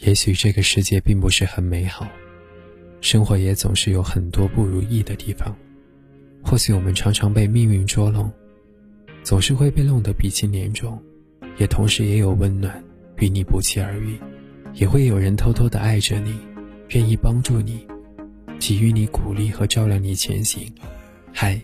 [0.00, 2.08] 也许这个世界并不是很美好，
[3.00, 5.54] 生活也总是有很多不如意的地方。
[6.40, 8.30] 或许我们常常被命运捉弄，
[9.24, 11.02] 总是会被弄得鼻青脸肿，
[11.56, 12.82] 也同时也有温暖
[13.18, 14.16] 与你不期而遇，
[14.72, 16.38] 也会有人偷偷的爱着你，
[16.90, 17.84] 愿意帮助你，
[18.60, 20.72] 给予你鼓励和照亮你前行。
[21.32, 21.60] 嗨，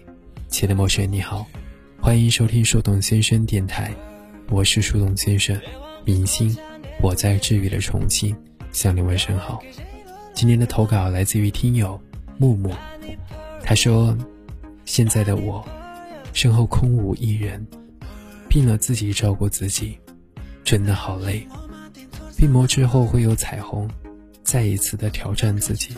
[0.48, 1.46] 亲爱的陌生人，你好，
[2.00, 3.94] 欢迎收听树洞先生电台，
[4.50, 5.56] 我是树洞先生，
[6.04, 6.54] 明星，
[7.00, 8.36] 我在治愈的重庆
[8.72, 9.62] 向你问声好。
[10.32, 12.00] 今天的投稿来自于听友
[12.38, 12.72] 木木，
[13.62, 14.16] 他说。
[14.86, 15.66] 现在的我，
[16.34, 17.66] 身后空无一人，
[18.50, 19.98] 病了自己照顾自己，
[20.62, 21.48] 真的好累。
[22.36, 23.88] 病魔之后会有彩虹，
[24.42, 25.96] 再一次的挑战自己。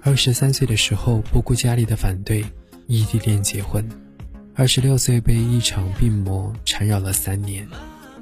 [0.00, 2.42] 二十三岁的时候不顾家里的反对，
[2.86, 3.86] 异地恋结婚。
[4.54, 7.68] 二十六岁被一场病魔缠绕了三年，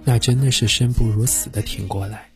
[0.08, 2.30] 那真的是生不如死的挺过来。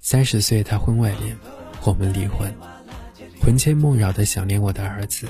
[0.00, 1.34] 三十岁他婚外恋，
[1.82, 2.52] 我们离婚，
[3.40, 5.26] 魂牵梦绕的想念我的儿子。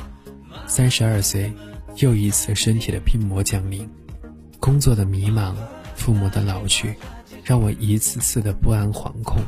[0.67, 1.53] 三十二岁，
[1.99, 3.89] 又一次身体的病魔降临，
[4.59, 5.55] 工作的迷茫，
[5.95, 6.97] 父母的老去，
[7.45, 9.41] 让我一次次的不安惶恐。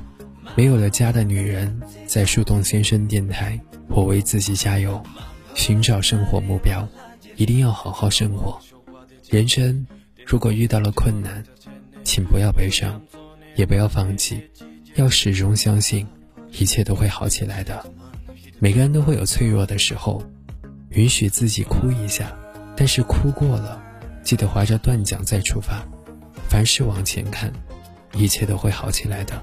[0.55, 5.03] 没有了家的女人，在树洞先生电台，我为自己加油，
[5.55, 6.89] 寻找生活目标，
[7.34, 8.61] 一定要好好生活。
[9.29, 9.84] 人生
[10.25, 11.45] 如果遇到了困难，
[12.05, 13.00] 请不要悲伤，
[13.56, 14.42] 也不要放弃，
[14.97, 16.06] 要始终相信，
[16.50, 17.84] 一切都会好起来的。
[18.58, 20.23] 每个人都会有脆弱的时候。
[20.95, 22.30] 允许自己哭一下，
[22.77, 23.83] 但是哭过了，
[24.23, 25.83] 记得划着断桨再出发。
[26.50, 27.50] 凡事往前看，
[28.12, 29.42] 一切都会好起来的。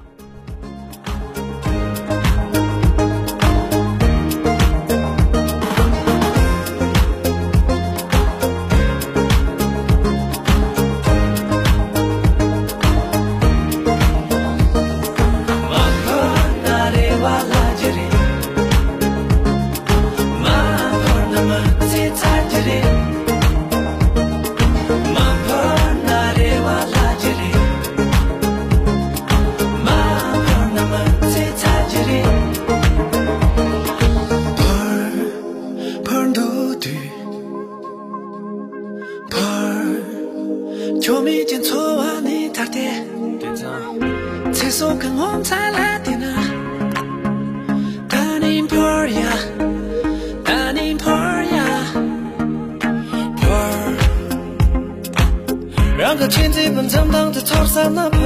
[39.28, 43.04] 坡儿，桥面前搓完你打电，
[44.52, 46.26] 菜熟看红才来点呐。
[48.08, 49.20] 打你坡儿呀，
[50.42, 51.92] 打你坡儿呀，
[53.36, 53.96] 坡儿，
[55.98, 58.18] 让个亲戚们唱唱这草山那坡，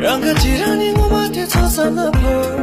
[0.00, 2.59] 让个亲人你我马天唱唱那坡。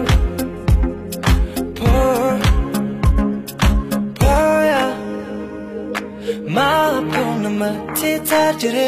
[6.55, 8.87] ma pon ma te ta jere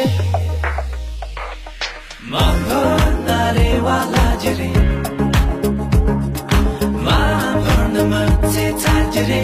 [2.32, 2.80] ma ho
[3.26, 4.70] na re wa la jere
[7.06, 7.18] ma
[7.64, 9.42] pon ma te ta jere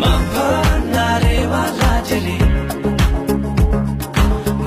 [0.00, 0.48] ma ho
[0.94, 2.36] na re wa la jere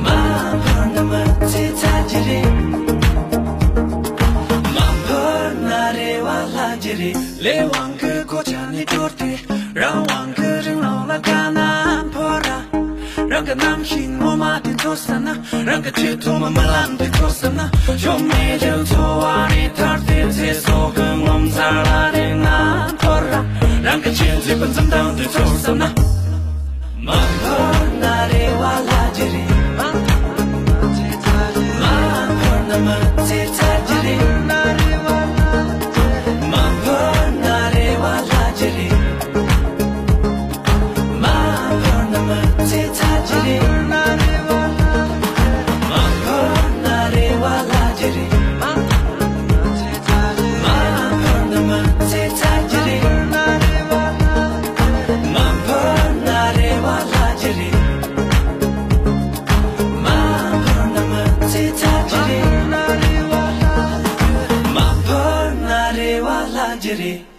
[0.06, 0.18] ma
[0.66, 1.22] pon ma
[1.52, 2.42] te ta jere
[4.76, 5.22] ma ho
[5.70, 6.10] na re.
[6.28, 7.12] Wa la jere
[7.46, 7.96] le wang
[8.30, 9.30] ko chan ni torte
[9.82, 10.34] ra wang
[13.32, 15.34] Ranga nam shin mo ma te to sana
[15.66, 17.70] Ranga che to ma ma lan te to sana
[18.04, 22.26] Yo me je to wa ni tar te te so ge ngom za la de
[22.46, 22.56] na
[23.02, 23.42] tora
[23.86, 25.88] Ranga che te pan zam dang te to sana
[27.06, 27.58] Ma ho
[28.02, 29.57] na re wa la je
[66.88, 67.37] Diddy.